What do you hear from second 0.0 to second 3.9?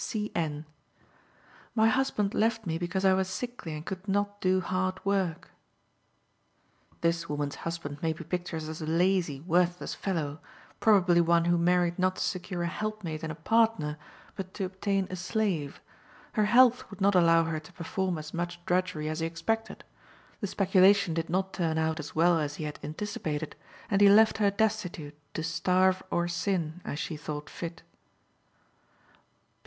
C. N.: "My husband left me because I was sickly and